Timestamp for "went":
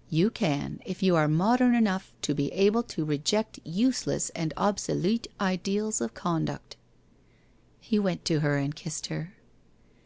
7.98-8.24